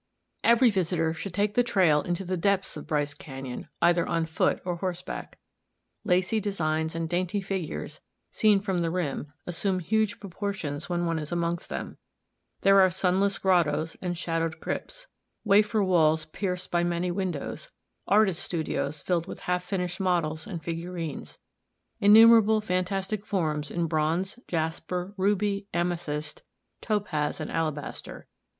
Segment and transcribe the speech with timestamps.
[0.43, 4.59] Every visitor should take the trail into the depths of Bryce Canyon, either on foot
[4.65, 5.37] or horseback.
[6.03, 7.99] Lacy designs and dainty figures,
[8.31, 11.99] seen from the rim, assume huge proportions when one is amongst them;
[12.61, 15.05] there are sunless grottoes and shadowed crypts,
[15.43, 17.69] wafer walls pierced by many windows,
[18.07, 21.37] artists' studios filled with half finished models and figurines,
[21.99, 26.41] innumerable fantastic forms in bronze, jasper, ruby amethyst,
[26.81, 28.27] topaz and alabaster.